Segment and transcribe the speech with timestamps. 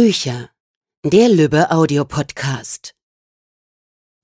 [0.00, 0.50] Bücher.
[1.04, 2.94] Der Lübbe Audio Podcast.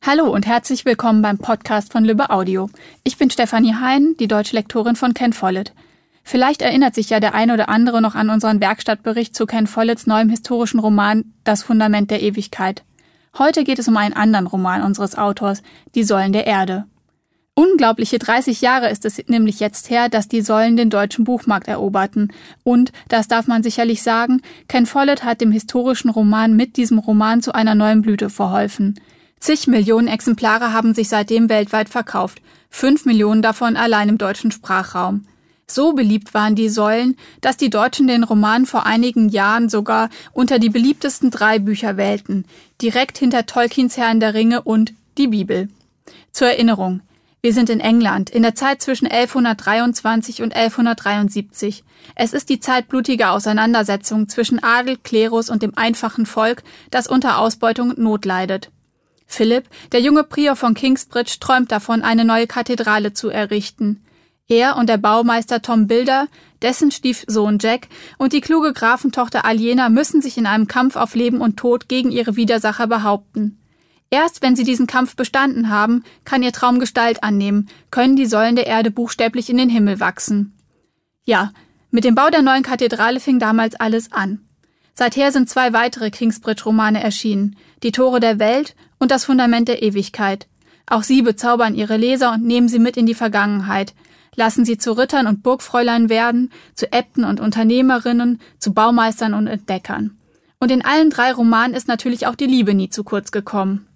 [0.06, 2.70] Hallo und herzlich willkommen beim Podcast von Lübbe Audio.
[3.02, 5.74] Ich bin Stefanie Hein, die deutsche Lektorin von Ken Follett.
[6.22, 10.06] Vielleicht erinnert sich ja der eine oder andere noch an unseren Werkstattbericht zu Ken Folletts
[10.06, 12.84] neuem historischen Roman Das Fundament der Ewigkeit.
[13.36, 15.64] Heute geht es um einen anderen Roman unseres Autors,
[15.96, 16.84] Die Säulen der Erde.
[17.56, 22.32] Unglaubliche 30 Jahre ist es nämlich jetzt her, dass die Säulen den deutschen Buchmarkt eroberten.
[22.64, 27.42] Und, das darf man sicherlich sagen, Ken Follett hat dem historischen Roman mit diesem Roman
[27.42, 28.98] zu einer neuen Blüte verholfen.
[29.38, 35.24] Zig Millionen Exemplare haben sich seitdem weltweit verkauft, fünf Millionen davon allein im deutschen Sprachraum.
[35.66, 40.58] So beliebt waren die Säulen, dass die Deutschen den Roman vor einigen Jahren sogar unter
[40.58, 42.46] die beliebtesten drei Bücher wählten,
[42.82, 45.68] direkt hinter Tolkiens Herrn der Ringe und die Bibel.
[46.32, 47.00] Zur Erinnerung,
[47.44, 51.84] wir sind in England, in der Zeit zwischen 1123 und 1173.
[52.14, 57.36] Es ist die Zeit blutiger Auseinandersetzungen zwischen Adel, Klerus und dem einfachen Volk, das unter
[57.38, 58.70] Ausbeutung und Not leidet.
[59.26, 64.02] Philipp, der junge Prior von Kingsbridge, träumt davon, eine neue Kathedrale zu errichten.
[64.48, 66.28] Er und der Baumeister Tom Bilder,
[66.62, 71.42] dessen Stiefsohn Jack und die kluge Grafentochter Aliena müssen sich in einem Kampf auf Leben
[71.42, 73.58] und Tod gegen ihre Widersacher behaupten.
[74.14, 78.54] Erst wenn sie diesen Kampf bestanden haben, kann ihr Traum Gestalt annehmen, können die Säulen
[78.54, 80.56] der Erde buchstäblich in den Himmel wachsen.
[81.24, 81.50] Ja,
[81.90, 84.38] mit dem Bau der neuen Kathedrale fing damals alles an.
[84.92, 90.46] Seither sind zwei weitere Kingsbridge-Romane erschienen, Die Tore der Welt und Das Fundament der Ewigkeit.
[90.86, 93.94] Auch sie bezaubern ihre Leser und nehmen sie mit in die Vergangenheit,
[94.36, 100.16] lassen sie zu Rittern und Burgfräulein werden, zu Äbten und Unternehmerinnen, zu Baumeistern und Entdeckern.
[100.60, 103.88] Und in allen drei Romanen ist natürlich auch die Liebe nie zu kurz gekommen.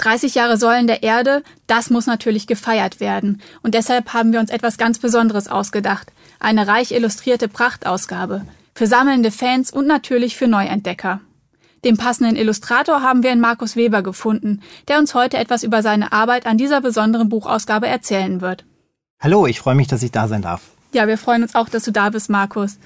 [0.00, 3.42] 30 Jahre Säulen der Erde, das muss natürlich gefeiert werden.
[3.62, 6.10] Und deshalb haben wir uns etwas ganz Besonderes ausgedacht.
[6.38, 8.46] Eine reich illustrierte Prachtausgabe.
[8.74, 11.20] Für sammelnde Fans und natürlich für Neuentdecker.
[11.84, 16.12] Den passenden Illustrator haben wir in Markus Weber gefunden, der uns heute etwas über seine
[16.12, 18.64] Arbeit an dieser besonderen Buchausgabe erzählen wird.
[19.18, 20.62] Hallo, ich freue mich, dass ich da sein darf.
[20.92, 22.78] Ja, wir freuen uns auch, dass du da bist, Markus.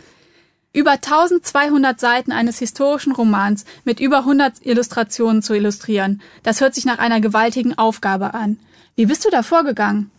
[0.75, 6.21] Über 1200 Seiten eines historischen Romans mit über 100 Illustrationen zu illustrieren.
[6.43, 8.59] Das hört sich nach einer gewaltigen Aufgabe an.
[8.97, 10.11] Wie bist du da vorgegangen?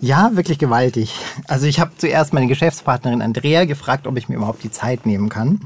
[0.00, 1.16] Ja, wirklich gewaltig.
[1.48, 5.28] Also ich habe zuerst meine Geschäftspartnerin Andrea gefragt, ob ich mir überhaupt die Zeit nehmen
[5.28, 5.62] kann,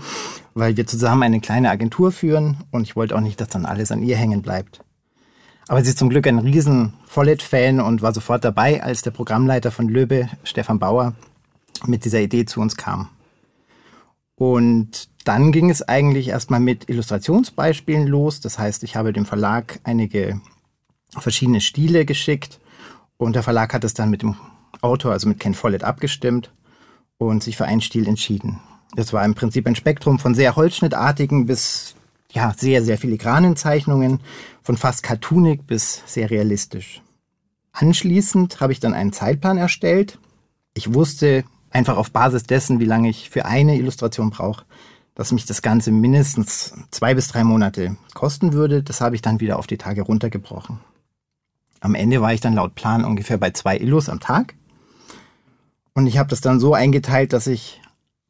[0.54, 3.93] weil wir zusammen eine kleine Agentur führen und ich wollte auch nicht, dass dann alles
[3.93, 4.81] an ihr hängen bleibt.
[5.69, 9.70] Aber sie ist zum Glück ein riesen Follett-Fan und war sofort dabei, als der Programmleiter
[9.70, 11.12] von Löbe, Stefan Bauer,
[11.84, 13.10] mit dieser Idee zu uns kam.
[14.42, 18.41] Und dann ging es eigentlich erstmal mit Illustrationsbeispielen los.
[18.41, 20.41] Das heißt, ich habe dem Verlag einige
[21.16, 22.58] verschiedene Stile geschickt
[23.19, 24.34] und der Verlag hat es dann mit dem
[24.81, 26.50] Autor, also mit Ken Follett, abgestimmt
[27.19, 28.58] und sich für einen Stil entschieden.
[28.97, 31.94] Das war im Prinzip ein Spektrum von sehr holzschnittartigen bis
[32.32, 34.19] ja, sehr, sehr filigranen Zeichnungen,
[34.60, 37.00] von fast cartoonig bis sehr realistisch.
[37.70, 40.19] Anschließend habe ich dann einen Zeitplan erstellt.
[40.75, 44.65] Ich wusste, einfach auf Basis dessen, wie lange ich für eine Illustration brauche,
[45.15, 48.83] dass mich das Ganze mindestens zwei bis drei Monate kosten würde.
[48.83, 50.81] Das habe ich dann wieder auf die Tage runtergebrochen.
[51.81, 54.55] Am Ende war ich dann laut Plan ungefähr bei zwei Illus am Tag.
[55.94, 57.81] Und ich habe das dann so eingeteilt, dass ich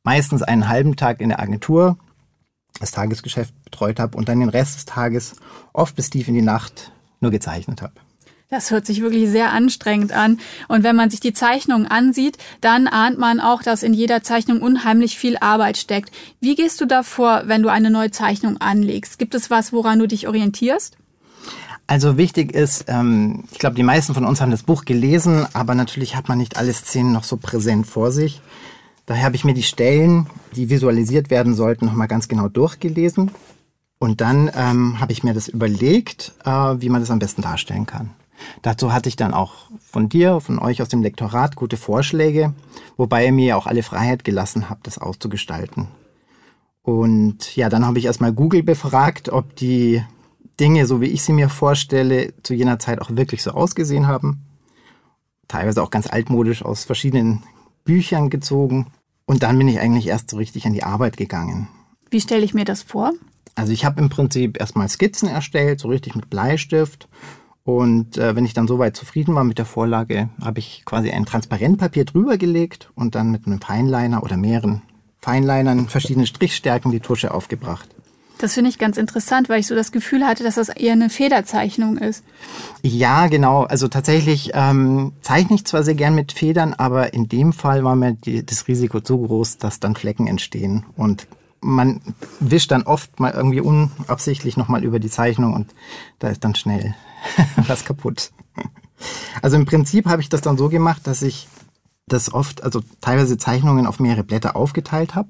[0.03, 1.99] meistens einen halben Tag in der Agentur
[2.81, 5.37] das Tagesgeschäft betreut habe und dann den Rest des Tages
[5.73, 7.95] oft bis tief in die Nacht nur gezeichnet habe.
[8.53, 10.39] Das hört sich wirklich sehr anstrengend an.
[10.69, 14.61] Und wenn man sich die Zeichnungen ansieht, dann ahnt man auch, dass in jeder Zeichnung
[14.61, 16.11] unheimlich viel Arbeit steckt.
[16.39, 19.19] Wie gehst du da vor, wenn du eine neue Zeichnung anlegst?
[19.19, 20.99] Gibt es was, woran du dich orientierst?
[21.87, 25.75] Also wichtig ist, ähm, ich glaube, die meisten von uns haben das Buch gelesen, aber
[25.75, 28.43] natürlich hat man nicht alle Szenen noch so präsent vor sich.
[29.07, 33.31] Daher habe ich mir die Stellen, die visualisiert werden sollten, nochmal ganz genau durchgelesen.
[33.99, 37.87] Und dann ähm, habe ich mir das überlegt, äh, wie man das am besten darstellen
[37.87, 38.11] kann.
[38.63, 42.55] Dazu hatte ich dann auch von dir, von euch aus dem Lektorat gute Vorschläge,
[42.97, 45.89] wobei ihr mir auch alle Freiheit gelassen habt, das auszugestalten.
[46.83, 50.03] Und ja, dann habe ich erstmal Google befragt, ob die
[50.59, 54.43] Dinge, so wie ich sie mir vorstelle, zu jener Zeit auch wirklich so ausgesehen haben.
[55.49, 57.43] Teilweise auch ganz altmodisch aus verschiedenen
[57.85, 58.89] Büchern gezogen.
[59.27, 61.69] Und dann bin ich eigentlich erst so richtig an die Arbeit gegangen.
[62.11, 63.13] Wie stelle ich mir das vor?
[63.55, 67.09] Also ich habe im Prinzip erstmal Skizzen erstellt, so richtig mit Bleistift
[67.65, 71.27] und äh, wenn ich dann soweit zufrieden war mit der Vorlage, habe ich quasi ein
[71.27, 74.83] Transparentpapier drüber gelegt und dann mit einem Feinliner oder mehreren
[75.21, 77.89] Feinlinern verschiedene Strichstärken die Tusche aufgebracht.
[78.39, 81.11] Das finde ich ganz interessant, weil ich so das Gefühl hatte, dass das eher eine
[81.11, 82.25] Federzeichnung ist.
[82.83, 83.63] Ja, genau.
[83.63, 87.95] Also tatsächlich ähm, zeichne ich zwar sehr gern mit Federn, aber in dem Fall war
[87.95, 90.85] mir die, das Risiko zu groß, dass dann Flecken entstehen.
[90.97, 91.29] Und
[91.63, 92.01] man
[92.41, 95.75] wischt dann oft mal irgendwie unabsichtlich nochmal über die Zeichnung und
[96.19, 96.95] da ist dann schnell
[97.67, 98.33] was kaputt.
[99.41, 101.49] Also im Prinzip habe ich das dann so gemacht, dass ich
[102.07, 105.29] das oft, also teilweise Zeichnungen auf mehrere Blätter aufgeteilt habe,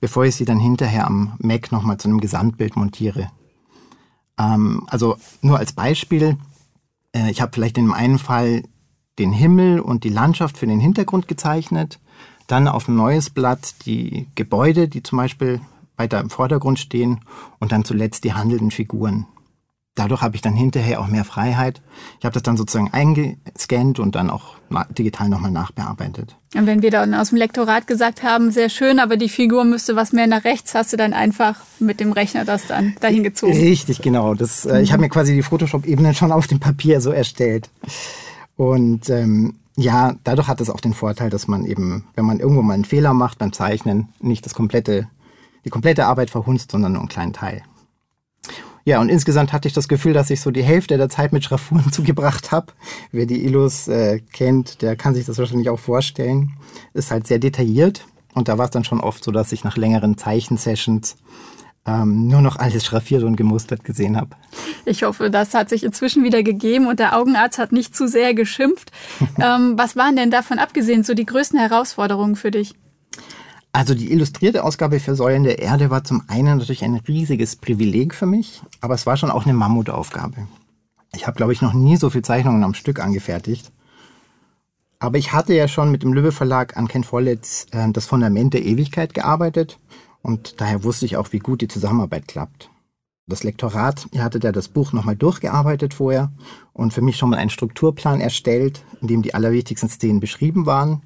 [0.00, 3.30] bevor ich sie dann hinterher am Mac nochmal zu einem Gesamtbild montiere.
[4.38, 6.38] Ähm, also nur als Beispiel,
[7.14, 8.62] äh, ich habe vielleicht in dem einen Fall
[9.18, 11.98] den Himmel und die Landschaft für den Hintergrund gezeichnet,
[12.48, 15.60] dann auf ein neues Blatt die Gebäude, die zum Beispiel
[15.96, 17.20] weiter im Vordergrund stehen
[17.60, 19.26] und dann zuletzt die handelnden Figuren
[19.98, 21.80] dadurch habe ich dann hinterher auch mehr Freiheit.
[22.18, 24.54] Ich habe das dann sozusagen eingescannt und dann auch
[24.96, 26.36] digital nochmal nachbearbeitet.
[26.54, 29.96] Und wenn wir dann aus dem Lektorat gesagt haben, sehr schön, aber die Figur müsste
[29.96, 33.52] was mehr nach rechts, hast du dann einfach mit dem Rechner das dann dahin gezogen?
[33.52, 34.34] Richtig, genau.
[34.34, 37.68] Das, äh, Ich habe mir quasi die Photoshop-Ebene schon auf dem Papier so erstellt.
[38.56, 42.62] Und ähm, ja, dadurch hat es auch den Vorteil, dass man eben, wenn man irgendwo
[42.62, 45.06] mal einen Fehler macht beim Zeichnen, nicht das komplette,
[45.64, 47.62] die komplette Arbeit verhunzt, sondern nur einen kleinen Teil.
[48.84, 51.44] Ja, und insgesamt hatte ich das Gefühl, dass ich so die Hälfte der Zeit mit
[51.44, 52.72] Schraffuren zugebracht habe.
[53.12, 56.54] Wer die Illus äh, kennt, der kann sich das wahrscheinlich auch vorstellen.
[56.92, 58.04] Ist halt sehr detailliert.
[58.34, 61.16] Und da war es dann schon oft so, dass ich nach längeren Zeichensessions
[61.88, 64.30] ähm, nur noch alles schraffiert und gemustert gesehen habe.
[64.84, 68.34] Ich hoffe, das hat sich inzwischen wieder gegeben und der Augenarzt hat nicht zu sehr
[68.34, 68.92] geschimpft.
[69.40, 72.74] ähm, was waren denn davon abgesehen so die größten Herausforderungen für dich?
[73.72, 78.14] Also die illustrierte Ausgabe für Säulen der Erde war zum einen natürlich ein riesiges Privileg
[78.14, 80.46] für mich, aber es war schon auch eine Mammutaufgabe.
[81.14, 83.72] Ich habe, glaube ich, noch nie so viele Zeichnungen am Stück angefertigt.
[84.98, 88.52] Aber ich hatte ja schon mit dem Löwe Verlag an Ken Follett äh, das Fundament
[88.52, 89.78] der Ewigkeit gearbeitet
[90.28, 92.68] und daher wusste ich auch, wie gut die Zusammenarbeit klappt.
[93.26, 96.30] Das Lektorat ihr hattet ja das Buch nochmal durchgearbeitet vorher
[96.74, 101.00] und für mich schon mal einen Strukturplan erstellt, in dem die allerwichtigsten Szenen beschrieben waren.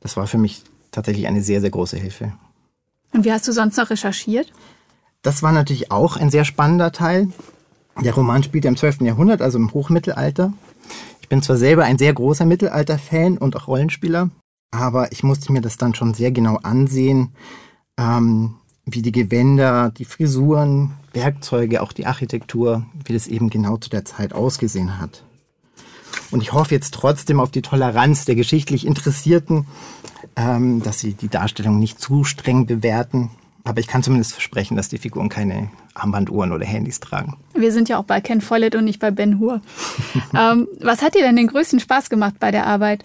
[0.00, 2.32] Das war für mich tatsächlich eine sehr, sehr große Hilfe.
[3.12, 4.50] Und wie hast du sonst noch recherchiert?
[5.20, 7.28] Das war natürlich auch ein sehr spannender Teil.
[8.02, 9.02] Der Roman spielt ja im 12.
[9.02, 10.54] Jahrhundert, also im Hochmittelalter.
[11.20, 14.30] Ich bin zwar selber ein sehr großer Mittelalter-Fan und auch Rollenspieler,
[14.70, 17.34] aber ich musste mir das dann schon sehr genau ansehen,
[17.98, 18.54] ähm,
[18.84, 24.04] wie die Gewänder, die Frisuren, Werkzeuge, auch die Architektur, wie das eben genau zu der
[24.04, 25.24] Zeit ausgesehen hat.
[26.30, 29.66] Und ich hoffe jetzt trotzdem auf die Toleranz der geschichtlich Interessierten,
[30.36, 33.30] ähm, dass sie die Darstellung nicht zu streng bewerten.
[33.64, 37.36] Aber ich kann zumindest versprechen, dass die Figuren keine Armbanduhren oder Handys tragen.
[37.54, 39.60] Wir sind ja auch bei Ken Follett und nicht bei Ben Hur.
[40.38, 43.04] ähm, was hat dir denn den größten Spaß gemacht bei der Arbeit?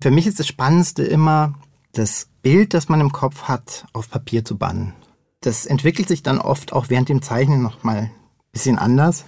[0.00, 1.54] Für mich ist das Spannendste immer,
[1.98, 4.92] das Bild, das man im Kopf hat, auf Papier zu bannen.
[5.40, 8.10] Das entwickelt sich dann oft auch während dem Zeichnen nochmal ein
[8.52, 9.24] bisschen anders.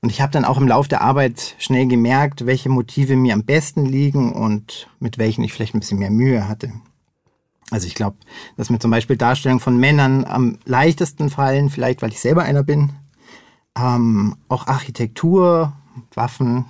[0.00, 3.44] Und ich habe dann auch im Laufe der Arbeit schnell gemerkt, welche Motive mir am
[3.44, 6.72] besten liegen und mit welchen ich vielleicht ein bisschen mehr Mühe hatte.
[7.70, 8.16] Also ich glaube,
[8.56, 12.62] dass mir zum Beispiel Darstellungen von Männern am leichtesten fallen, vielleicht weil ich selber einer
[12.62, 12.92] bin.
[13.78, 15.74] Ähm, auch Architektur,
[16.14, 16.64] Waffen,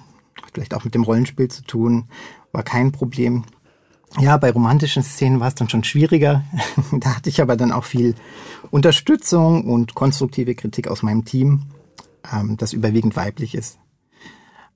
[0.52, 2.08] vielleicht auch mit dem Rollenspiel zu tun,
[2.52, 3.44] war kein Problem.
[4.18, 6.44] Ja, bei romantischen Szenen war es dann schon schwieriger.
[6.92, 8.14] da hatte ich aber dann auch viel
[8.70, 11.62] Unterstützung und konstruktive Kritik aus meinem Team
[12.32, 13.78] ähm, das überwiegend weiblich ist.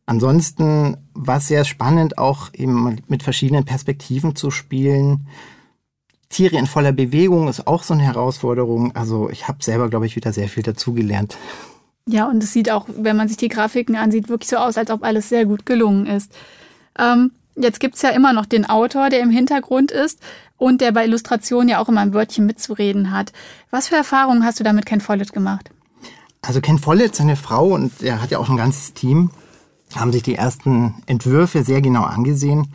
[0.06, 5.26] Ansonsten war es sehr spannend, auch eben mit verschiedenen Perspektiven zu spielen.
[6.28, 8.94] Tiere in voller Bewegung ist auch so eine Herausforderung.
[8.94, 11.36] Also ich habe selber, glaube ich, wieder sehr viel dazugelernt.
[12.06, 14.90] Ja, und es sieht auch, wenn man sich die Grafiken ansieht, wirklich so aus, als
[14.90, 16.32] ob alles sehr gut gelungen ist.
[16.98, 20.20] Ähm, jetzt gibt's ja immer noch den Autor, der im Hintergrund ist
[20.56, 23.32] und der bei Illustrationen ja auch immer ein Wörtchen mitzureden hat.
[23.70, 25.70] Was für Erfahrungen hast du damit Ken Follett gemacht?
[26.42, 29.30] Also Ken Follett, seine Frau, und er hat ja auch ein ganzes Team,
[29.94, 32.68] haben sich die ersten Entwürfe sehr genau angesehen,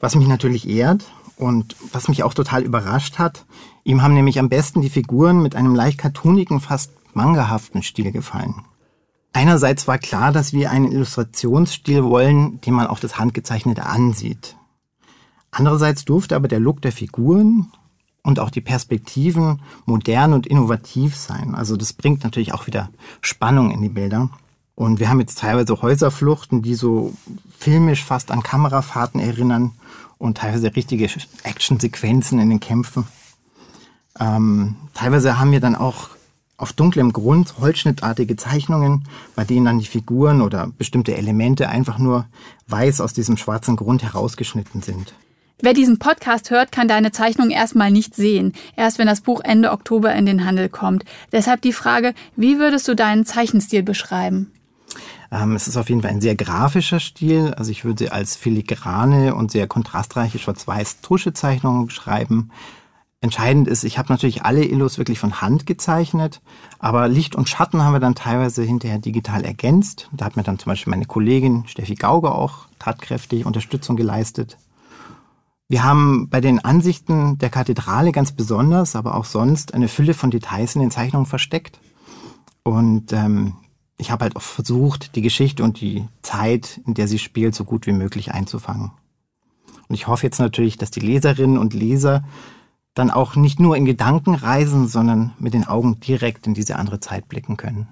[0.00, 1.04] was mich natürlich ehrt
[1.36, 3.44] und was mich auch total überrascht hat.
[3.84, 8.64] Ihm haben nämlich am besten die Figuren mit einem leicht cartoonigen, fast mangahaften Stil gefallen.
[9.32, 14.56] Einerseits war klar, dass wir einen Illustrationsstil wollen, den man auch das Handgezeichnete ansieht.
[15.50, 17.72] Andererseits durfte aber der Look der Figuren
[18.22, 21.54] und auch die Perspektiven modern und innovativ sein.
[21.54, 24.30] Also das bringt natürlich auch wieder Spannung in die Bilder.
[24.74, 27.12] Und wir haben jetzt teilweise Häuserfluchten, die so
[27.58, 29.72] filmisch fast an Kamerafahrten erinnern
[30.18, 31.08] und teilweise richtige
[31.42, 33.04] Actionsequenzen in den Kämpfen.
[34.18, 36.10] Ähm, teilweise haben wir dann auch
[36.56, 39.04] auf dunklem Grund holzschnittartige Zeichnungen,
[39.34, 42.26] bei denen dann die Figuren oder bestimmte Elemente einfach nur
[42.68, 45.14] weiß aus diesem schwarzen Grund herausgeschnitten sind.
[45.60, 49.70] Wer diesen Podcast hört, kann deine Zeichnung erstmal nicht sehen, erst wenn das Buch Ende
[49.70, 51.04] Oktober in den Handel kommt.
[51.30, 54.50] Deshalb die Frage, wie würdest du deinen Zeichenstil beschreiben?
[55.30, 57.54] Ähm, es ist auf jeden Fall ein sehr grafischer Stil.
[57.54, 62.50] Also ich würde sie als filigrane und sehr kontrastreiche schwarz-weiß Tuschezeichnungen beschreiben.
[63.22, 66.42] Entscheidend ist, ich habe natürlich alle Illus wirklich von Hand gezeichnet,
[66.80, 70.10] aber Licht und Schatten haben wir dann teilweise hinterher digital ergänzt.
[70.12, 74.58] Da hat mir dann zum Beispiel meine Kollegin Steffi Gauge auch tatkräftig Unterstützung geleistet.
[75.68, 80.32] Wir haben bei den Ansichten der Kathedrale ganz besonders, aber auch sonst eine Fülle von
[80.32, 81.78] Details in den Zeichnungen versteckt.
[82.64, 83.54] Und ähm,
[83.98, 87.62] ich habe halt auch versucht, die Geschichte und die Zeit, in der sie spielt, so
[87.62, 88.90] gut wie möglich einzufangen.
[89.88, 92.24] Und ich hoffe jetzt natürlich, dass die Leserinnen und Leser
[92.94, 97.00] dann auch nicht nur in Gedanken reisen, sondern mit den Augen direkt in diese andere
[97.00, 97.88] Zeit blicken können.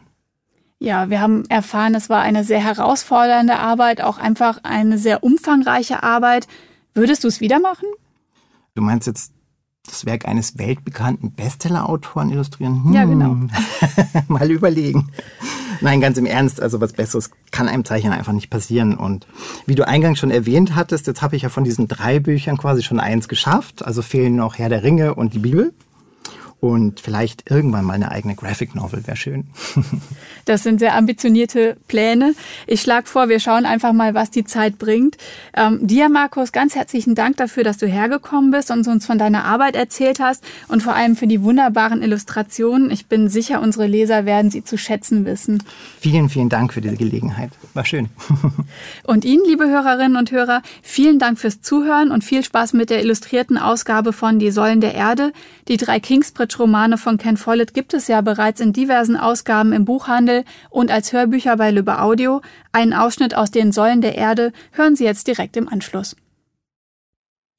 [0.78, 6.02] Ja, wir haben erfahren, es war eine sehr herausfordernde Arbeit, auch einfach eine sehr umfangreiche
[6.02, 6.48] Arbeit.
[6.94, 7.86] Würdest du es wieder machen?
[8.74, 9.32] Du meinst jetzt
[9.86, 12.84] das Werk eines weltbekannten Bestseller-Autoren illustrieren?
[12.84, 12.92] Hm.
[12.92, 13.36] Ja, genau.
[14.28, 15.10] Mal überlegen.
[15.80, 18.96] Nein, ganz im Ernst, also was Besseres kann einem Zeichner einfach nicht passieren.
[18.96, 19.26] Und
[19.66, 22.82] wie du eingangs schon erwähnt hattest, jetzt habe ich ja von diesen drei Büchern quasi
[22.82, 23.84] schon eins geschafft.
[23.84, 25.72] Also fehlen noch Herr der Ringe und die Bibel.
[26.60, 29.46] Und vielleicht irgendwann mal eine eigene Graphic Novel wäre schön.
[30.46, 32.34] Das sind sehr ambitionierte Pläne.
[32.66, 35.16] Ich schlage vor, wir schauen einfach mal, was die Zeit bringt.
[35.54, 39.44] Ähm, dir, Markus, ganz herzlichen Dank dafür, dass du hergekommen bist und uns von deiner
[39.44, 42.90] Arbeit erzählt hast und vor allem für die wunderbaren Illustrationen.
[42.90, 45.62] Ich bin sicher, unsere Leser werden sie zu schätzen wissen.
[46.00, 47.50] Vielen, vielen Dank für diese Gelegenheit.
[47.74, 48.08] War schön.
[49.04, 53.02] und Ihnen, liebe Hörerinnen und Hörer, vielen Dank fürs Zuhören und viel Spaß mit der
[53.02, 55.32] illustrierten Ausgabe von Die Säulen der Erde.
[55.68, 59.84] Die drei Kingsbridge Romane von Ken Follett gibt es ja bereits in diversen Ausgaben im
[59.84, 62.42] Buchhandel und als Hörbücher bei Lübbe Audio.
[62.72, 66.16] Einen Ausschnitt aus den Säulen der Erde hören Sie jetzt direkt im Anschluss.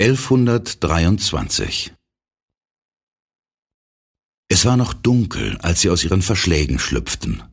[0.02, 1.94] 1123
[4.50, 7.44] Es war noch dunkel, als sie aus ihren Verschlägen schlüpften.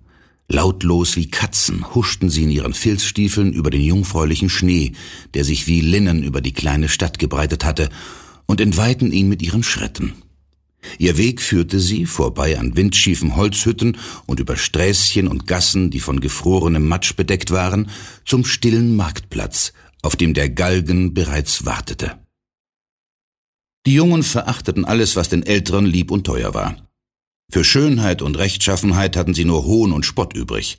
[0.49, 4.93] Lautlos wie Katzen huschten sie in ihren Filzstiefeln über den jungfräulichen Schnee,
[5.35, 7.91] der sich wie Linnen über die kleine Stadt gebreitet hatte,
[8.47, 10.15] und entweihten ihn mit ihren Schritten.
[10.99, 16.21] Ihr Weg führte sie vorbei an windschiefen Holzhütten und über Sträßchen und Gassen, die von
[16.21, 17.91] gefrorenem Matsch bedeckt waren,
[18.25, 22.19] zum stillen Marktplatz, auf dem der Galgen bereits wartete.
[23.87, 26.89] Die Jungen verachteten alles, was den Älteren lieb und teuer war.
[27.51, 30.79] Für Schönheit und Rechtschaffenheit hatten sie nur Hohn und Spott übrig.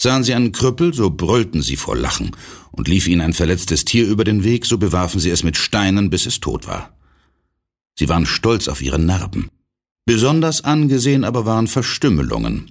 [0.00, 2.34] Sahen sie einen Krüppel, so brüllten sie vor Lachen,
[2.72, 6.10] und lief ihnen ein verletztes Tier über den Weg, so bewarfen sie es mit Steinen,
[6.10, 6.98] bis es tot war.
[7.98, 9.48] Sie waren stolz auf ihre Narben.
[10.04, 12.70] Besonders angesehen aber waren Verstümmelungen.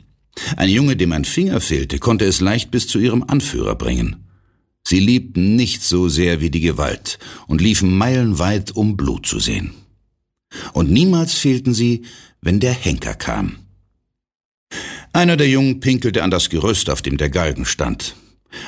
[0.58, 4.28] Ein Junge, dem ein Finger fehlte, konnte es leicht bis zu ihrem Anführer bringen.
[4.84, 9.72] Sie liebten nichts so sehr wie die Gewalt und liefen meilenweit, um Blut zu sehen.
[10.74, 12.04] Und niemals fehlten sie,
[12.42, 13.58] wenn der Henker kam.
[15.14, 18.16] Einer der Jungen pinkelte an das Gerüst, auf dem der Galgen stand.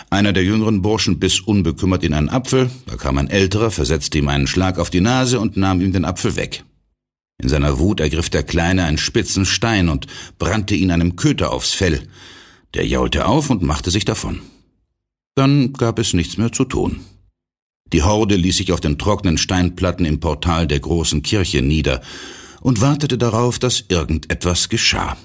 [0.10, 4.28] Einer der jüngeren Burschen biss unbekümmert in einen Apfel, da kam ein älterer, versetzte ihm
[4.28, 6.64] einen Schlag auf die Nase und nahm ihm den Apfel weg.
[7.42, 10.08] In seiner Wut ergriff der Kleine einen spitzen Stein und
[10.40, 12.08] brannte ihn einem Köter aufs Fell.
[12.74, 14.42] Der jaulte auf und machte sich davon.
[15.36, 17.02] Dann gab es nichts mehr zu tun.
[17.92, 22.02] Die Horde ließ sich auf den trockenen Steinplatten im Portal der großen Kirche nieder
[22.62, 25.18] und wartete darauf, dass irgendetwas geschah.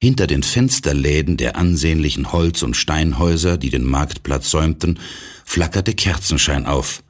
[0.00, 5.00] Hinter den Fensterläden der ansehnlichen Holz- und Steinhäuser, die den Marktplatz säumten,
[5.44, 7.02] flackerte Kerzenschein auf.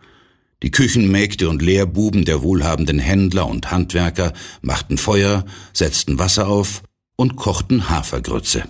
[0.62, 6.82] Die Küchenmägde und Lehrbuben der wohlhabenden Händler und Handwerker machten Feuer, setzten Wasser auf
[7.16, 8.64] und kochten Hafergrütze.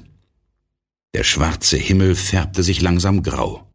[1.14, 3.70] Der schwarze Himmel färbte sich langsam grau.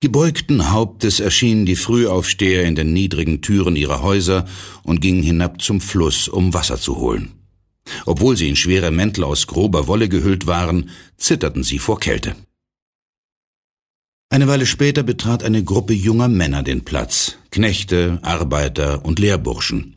[0.00, 4.46] Gebeugten Hauptes erschienen die Frühaufsteher in den niedrigen Türen ihrer Häuser
[4.82, 7.35] und gingen hinab zum Fluss, um Wasser zu holen.
[8.04, 12.36] Obwohl sie in schwere Mäntel aus grober Wolle gehüllt waren, zitterten sie vor Kälte.
[14.28, 19.96] Eine Weile später betrat eine Gruppe junger Männer den Platz, Knechte, Arbeiter und Lehrburschen.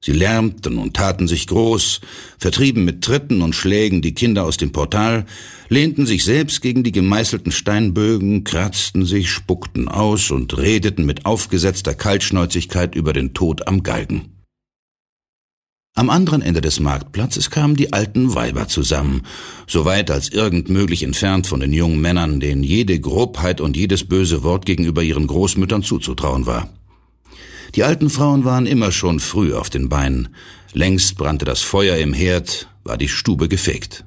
[0.00, 2.00] Sie lärmten und taten sich groß,
[2.38, 5.26] vertrieben mit Tritten und Schlägen die Kinder aus dem Portal,
[5.68, 11.94] lehnten sich selbst gegen die gemeißelten Steinbögen, kratzten sich, spuckten aus und redeten mit aufgesetzter
[11.94, 14.35] Kaltschnäuzigkeit über den Tod am Galgen.
[15.98, 19.22] Am anderen Ende des Marktplatzes kamen die alten Weiber zusammen,
[19.66, 24.04] so weit als irgend möglich entfernt von den jungen Männern, denen jede Grobheit und jedes
[24.04, 26.68] böse Wort gegenüber ihren Großmüttern zuzutrauen war.
[27.74, 30.28] Die alten Frauen waren immer schon früh auf den Beinen.
[30.74, 34.04] Längst brannte das Feuer im Herd, war die Stube gefegt.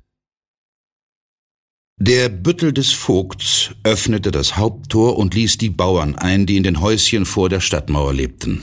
[1.97, 6.81] Der Büttel des Vogts öffnete das Haupttor und ließ die Bauern ein, die in den
[6.81, 8.61] Häuschen vor der Stadtmauer lebten.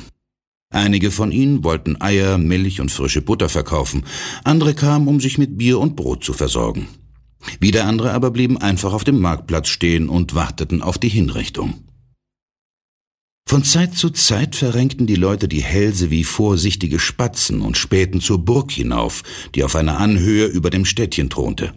[0.77, 4.05] Einige von ihnen wollten Eier, Milch und frische Butter verkaufen,
[4.45, 6.87] andere kamen, um sich mit Bier und Brot zu versorgen.
[7.61, 11.83] Wieder andere aber blieben einfach auf dem Marktplatz stehen und warteten auf die Hinrichtung.
[13.49, 18.45] Von Zeit zu Zeit verrenkten die Leute die Hälse wie vorsichtige Spatzen und spähten zur
[18.45, 19.23] Burg hinauf,
[19.55, 21.73] die auf einer Anhöhe über dem Städtchen thronte.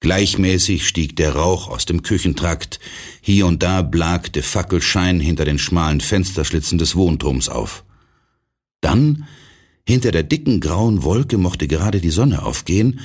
[0.00, 2.80] Gleichmäßig stieg der Rauch aus dem Küchentrakt,
[3.20, 7.84] hier und da blakte Fackelschein hinter den schmalen Fensterschlitzen des Wohnturms auf.
[8.80, 9.26] Dann,
[9.86, 13.00] hinter der dicken grauen Wolke mochte gerade die Sonne aufgehen,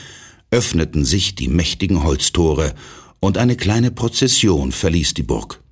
[0.52, 2.76] öffneten sich die mächtigen Holztore,
[3.20, 5.64] und eine kleine Prozession verließ die Burg.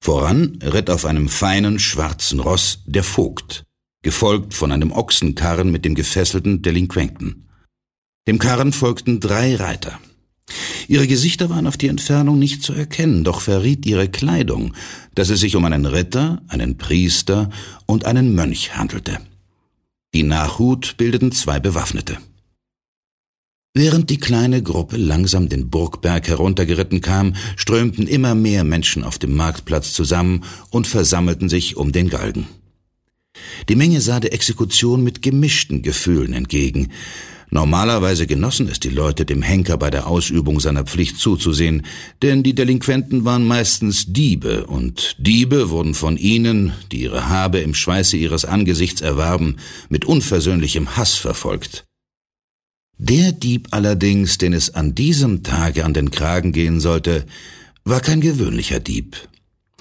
[0.00, 3.64] Voran ritt auf einem feinen schwarzen Ross der Vogt,
[4.02, 7.48] gefolgt von einem Ochsenkarren mit dem gefesselten Delinquenten.
[8.28, 9.98] Dem Karren folgten drei Reiter.
[10.92, 14.74] Ihre Gesichter waren auf die Entfernung nicht zu erkennen, doch verriet ihre Kleidung,
[15.14, 17.48] dass es sich um einen Ritter, einen Priester
[17.86, 19.18] und einen Mönch handelte.
[20.12, 22.18] Die Nachhut bildeten zwei Bewaffnete.
[23.72, 29.34] Während die kleine Gruppe langsam den Burgberg heruntergeritten kam, strömten immer mehr Menschen auf dem
[29.34, 32.48] Marktplatz zusammen und versammelten sich um den Galgen.
[33.70, 36.92] Die Menge sah der Exekution mit gemischten Gefühlen entgegen.
[37.54, 41.84] Normalerweise genossen es die Leute, dem Henker bei der Ausübung seiner Pflicht zuzusehen,
[42.22, 47.74] denn die Delinquenten waren meistens Diebe, und Diebe wurden von ihnen, die ihre Habe im
[47.74, 49.56] Schweiße ihres Angesichts erwarben,
[49.90, 51.84] mit unversöhnlichem Hass verfolgt.
[52.96, 57.26] Der Dieb allerdings, den es an diesem Tage an den Kragen gehen sollte,
[57.84, 59.28] war kein gewöhnlicher Dieb.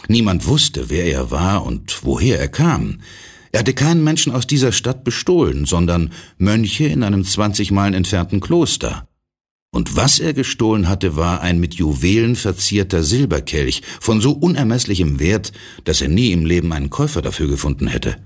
[0.10, 3.00] Niemand wusste, wer er war und woher er kam.
[3.52, 8.40] Er hatte keinen Menschen aus dieser Stadt bestohlen, sondern Mönche in einem zwanzig Meilen entfernten
[8.40, 9.08] Kloster.
[9.74, 15.54] Und was er gestohlen hatte, war ein mit Juwelen verzierter Silberkelch von so unermesslichem Wert,
[15.86, 18.18] dass er nie im Leben einen Käufer dafür gefunden hätte.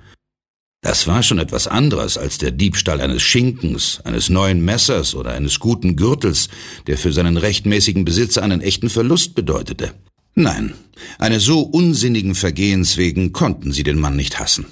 [0.81, 5.59] Das war schon etwas anderes als der Diebstahl eines Schinkens, eines neuen Messers oder eines
[5.59, 6.49] guten Gürtels,
[6.85, 9.93] der für seinen rechtmäßigen Besitzer einen echten Verlust bedeutete.
[10.35, 10.73] Nein,
[11.17, 14.65] eines so unsinnigen Vergehens wegen konnten sie den Mann nicht hassen.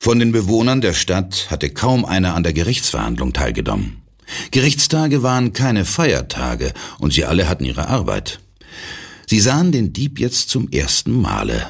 [0.00, 4.02] Von den Bewohnern der Stadt hatte kaum einer an der Gerichtsverhandlung teilgenommen.
[4.50, 8.40] Gerichtstage waren keine Feiertage und sie alle hatten ihre Arbeit.
[9.26, 11.66] Sie sahen den Dieb jetzt zum ersten Male,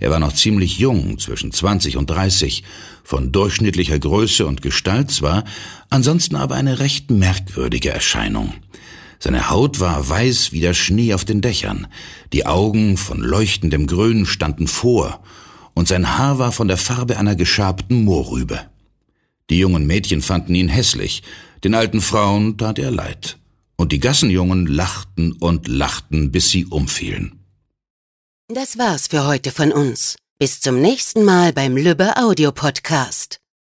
[0.00, 2.64] er war noch ziemlich jung, zwischen 20 und 30,
[3.04, 5.44] von durchschnittlicher Größe und Gestalt zwar,
[5.90, 8.54] ansonsten aber eine recht merkwürdige Erscheinung.
[9.18, 11.86] Seine Haut war weiß wie der Schnee auf den Dächern,
[12.32, 15.22] die Augen von leuchtendem Grün standen vor,
[15.80, 18.60] und sein Haar war von der Farbe einer geschabten Mohrrübe.
[19.48, 21.22] Die jungen Mädchen fanden ihn hässlich,
[21.64, 23.38] den alten Frauen tat er leid,
[23.76, 27.40] und die Gassenjungen lachten und lachten, bis sie umfielen.
[28.48, 30.16] Das war's für heute von uns.
[30.38, 33.39] Bis zum nächsten Mal beim Lübbe Audio Podcast.